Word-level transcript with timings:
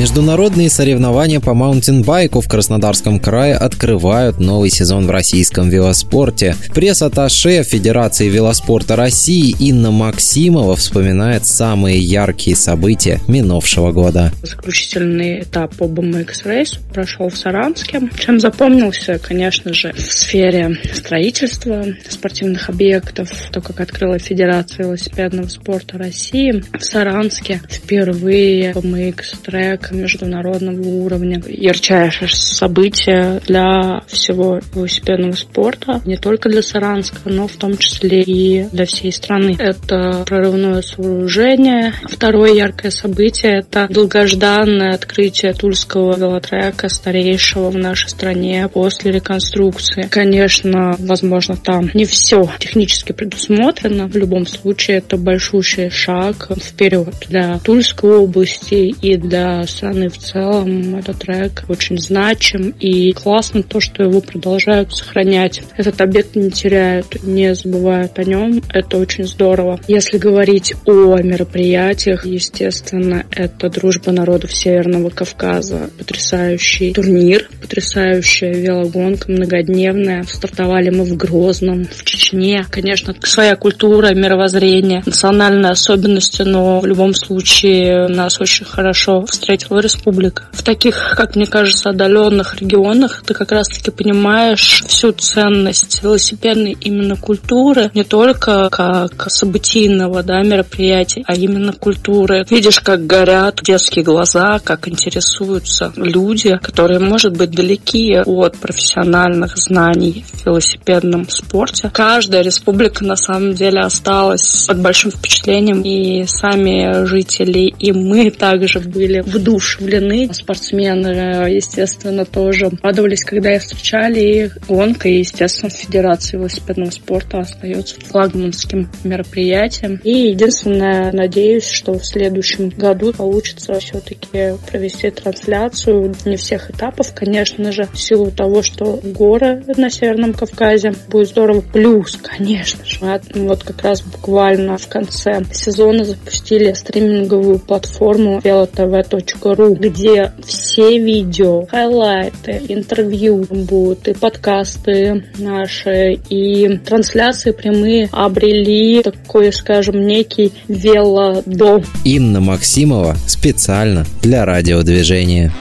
Международные 0.00 0.70
соревнования 0.70 1.40
по 1.40 1.52
маунтинбайку 1.52 2.40
в 2.40 2.48
Краснодарском 2.48 3.20
крае 3.20 3.54
открывают 3.54 4.40
новый 4.40 4.70
сезон 4.70 5.06
в 5.06 5.10
российском 5.10 5.68
велоспорте. 5.68 6.56
Пресс-атташе 6.74 7.62
Федерации 7.64 8.30
велоспорта 8.30 8.96
России 8.96 9.54
Инна 9.58 9.90
Максимова 9.90 10.74
вспоминает 10.74 11.44
самые 11.44 11.98
яркие 11.98 12.56
события 12.56 13.20
минувшего 13.28 13.92
года. 13.92 14.32
Заключительный 14.42 15.42
этап 15.42 15.76
по 15.76 15.84
BMX 15.84 16.46
Race 16.46 16.78
прошел 16.94 17.28
в 17.28 17.36
Саранске. 17.36 18.00
Чем 18.18 18.40
запомнился, 18.40 19.18
конечно 19.18 19.74
же, 19.74 19.92
в 19.92 20.00
сфере 20.00 20.78
строительства 20.94 21.84
спортивных 22.08 22.70
объектов, 22.70 23.28
то, 23.52 23.60
как 23.60 23.80
открыла 23.80 24.18
Федерация 24.18 24.86
велосипедного 24.86 25.48
спорта 25.48 25.98
России 25.98 26.64
в 26.72 26.82
Саранске 26.82 27.60
впервые 27.68 28.72
BMX 28.72 29.24
трек 29.44 29.89
международного 29.90 30.82
уровня. 30.82 31.42
Ярчайшее 31.46 32.28
событие 32.28 33.40
для 33.46 34.02
всего 34.06 34.60
велосипедного 34.74 35.32
спорта, 35.32 36.00
не 36.04 36.16
только 36.16 36.48
для 36.48 36.62
Саранска, 36.62 37.20
но 37.24 37.46
в 37.46 37.56
том 37.56 37.76
числе 37.76 38.22
и 38.22 38.66
для 38.72 38.86
всей 38.86 39.12
страны. 39.12 39.56
Это 39.58 40.24
прорывное 40.26 40.82
сооружение. 40.82 41.94
Второе 42.04 42.54
яркое 42.54 42.90
событие– 42.90 43.58
это 43.60 43.86
долгожданное 43.90 44.94
открытие 44.94 45.52
Тульского 45.52 46.16
велотрека, 46.16 46.88
старейшего 46.88 47.70
в 47.70 47.76
нашей 47.76 48.10
стране 48.10 48.68
после 48.72 49.12
реконструкции. 49.12 50.08
Конечно, 50.10 50.96
возможно, 50.98 51.56
там 51.56 51.90
не 51.94 52.04
все 52.04 52.48
технически 52.58 53.12
предусмотрено. 53.12 54.06
В 54.06 54.16
любом 54.16 54.46
случае, 54.46 54.98
это 54.98 55.16
большущий 55.16 55.90
шаг 55.90 56.48
вперед 56.62 57.14
для 57.28 57.58
Тульской 57.58 58.16
области 58.16 58.94
и 59.00 59.16
для 59.16 59.66
страны 59.70 60.08
в 60.08 60.18
целом 60.18 60.96
этот 60.96 61.20
трек 61.20 61.64
очень 61.68 61.98
значим 61.98 62.70
и 62.80 63.12
классно 63.12 63.62
то, 63.62 63.80
что 63.80 64.02
его 64.02 64.20
продолжают 64.20 64.94
сохранять. 64.94 65.62
Этот 65.76 66.00
объект 66.00 66.36
не 66.36 66.50
теряют, 66.50 67.22
не 67.22 67.54
забывают 67.54 68.18
о 68.18 68.24
нем. 68.24 68.62
Это 68.72 68.98
очень 68.98 69.24
здорово. 69.24 69.80
Если 69.86 70.18
говорить 70.18 70.74
о 70.86 71.16
мероприятиях, 71.18 72.26
естественно, 72.26 73.24
это 73.30 73.70
дружба 73.70 74.12
народов 74.12 74.54
Северного 74.54 75.10
Кавказа. 75.10 75.90
Потрясающий 75.98 76.92
турнир, 76.92 77.48
потрясающая 77.60 78.52
велогонка, 78.52 79.30
многодневная. 79.30 80.24
Стартовали 80.24 80.90
мы 80.90 81.04
в 81.04 81.16
Грозном, 81.16 81.84
в 81.84 82.04
Чечне. 82.04 82.64
Конечно, 82.70 83.14
своя 83.22 83.56
культура, 83.56 84.14
мировоззрение, 84.14 85.02
национальные 85.06 85.72
особенности, 85.72 86.42
но 86.42 86.80
в 86.80 86.86
любом 86.86 87.14
случае 87.14 88.08
нас 88.08 88.40
очень 88.40 88.64
хорошо 88.64 89.24
встретили 89.26 89.59
Третьего 89.60 89.80
республика. 89.80 90.44
В 90.52 90.62
таких, 90.62 91.14
как 91.16 91.36
мне 91.36 91.44
кажется, 91.44 91.90
отдаленных 91.90 92.60
регионах 92.60 93.22
ты 93.26 93.34
как 93.34 93.52
раз-таки 93.52 93.90
понимаешь 93.90 94.82
всю 94.86 95.12
ценность 95.12 96.02
велосипедной 96.02 96.76
именно 96.80 97.16
культуры, 97.16 97.90
не 97.92 98.02
только 98.02 98.70
как 98.70 99.30
событийного 99.30 100.22
да, 100.22 100.42
мероприятия, 100.42 101.22
а 101.26 101.34
именно 101.34 101.74
культуры. 101.74 102.46
Видишь, 102.48 102.80
как 102.80 103.06
горят 103.06 103.60
детские 103.62 104.02
глаза, 104.02 104.60
как 104.60 104.88
интересуются 104.88 105.92
люди, 105.94 106.58
которые, 106.62 106.98
может 106.98 107.36
быть, 107.36 107.50
далеки 107.50 108.16
от 108.16 108.56
профессиональных 108.56 109.58
знаний 109.58 110.24
в 110.32 110.46
велосипедном 110.46 111.28
спорте. 111.28 111.90
Каждая 111.92 112.42
республика 112.42 113.04
на 113.04 113.16
самом 113.16 113.52
деле 113.52 113.80
осталась 113.80 114.64
под 114.66 114.80
большим 114.80 115.10
впечатлением, 115.10 115.82
и 115.82 116.24
сами 116.26 117.04
жители, 117.04 117.74
и 117.78 117.92
мы 117.92 118.30
также 118.30 118.80
были 118.80 119.20
в 119.20 119.38
воодушевлены. 119.50 120.32
Спортсмены, 120.32 121.48
естественно, 121.50 122.24
тоже 122.24 122.70
радовались, 122.82 123.24
когда 123.24 123.54
их 123.54 123.62
встречали. 123.62 124.20
И 124.20 124.50
гонка, 124.68 125.08
и, 125.08 125.18
естественно, 125.18 125.70
Федерация 125.70 126.38
велосипедного 126.38 126.90
спорта 126.90 127.38
остается 127.38 128.00
флагманским 128.00 128.90
мероприятием. 129.04 130.00
И 130.04 130.30
единственное, 130.30 131.12
надеюсь, 131.12 131.68
что 131.68 131.94
в 131.98 132.04
следующем 132.04 132.70
году 132.70 133.12
получится 133.12 133.78
все-таки 133.80 134.54
провести 134.70 135.10
трансляцию 135.10 136.14
не 136.24 136.36
всех 136.36 136.70
этапов, 136.70 137.12
конечно 137.14 137.72
же, 137.72 137.84
в 137.92 137.98
силу 137.98 138.30
того, 138.30 138.62
что 138.62 139.00
горы 139.02 139.64
на 139.76 139.90
Северном 139.90 140.34
Кавказе 140.34 140.92
будет 141.08 141.28
здорово. 141.28 141.60
Плюс, 141.60 142.16
конечно 142.16 142.84
же, 142.84 143.20
вот 143.34 143.64
как 143.64 143.82
раз 143.82 144.02
буквально 144.02 144.78
в 144.78 144.88
конце 144.88 145.42
сезона 145.52 146.04
запустили 146.04 146.72
стриминговую 146.72 147.58
платформу 147.58 148.38
velotv.ru 148.38 149.20
ру, 149.44 149.74
где 149.74 150.32
все 150.44 150.98
видео, 150.98 151.66
хайлайты, 151.66 152.62
интервью 152.68 153.46
будут, 153.48 154.08
и 154.08 154.14
подкасты 154.14 155.24
наши, 155.38 156.14
и 156.28 156.78
трансляции 156.78 157.52
прямые 157.52 158.08
обрели 158.12 159.02
такой, 159.02 159.52
скажем, 159.52 160.06
некий 160.06 160.52
велодом. 160.68 161.84
Инна 162.04 162.40
Максимова 162.40 163.16
специально 163.26 164.04
для 164.22 164.44
радиодвижения. 164.44 165.52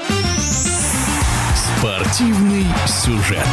Спортивный 1.80 2.66
сюжет. 2.88 3.48